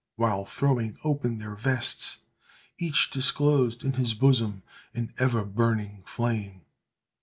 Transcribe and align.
—while, 0.15 0.45
throwing 0.45 0.97
open 1.03 1.37
their 1.37 1.53
vests, 1.53 2.21
each 2.79 3.11
disclosed 3.11 3.85
in 3.85 3.93
his 3.93 4.15
bosom 4.15 4.63
an 4.95 5.13
ever 5.19 5.45
burning 5.45 6.01
flame! 6.07 6.65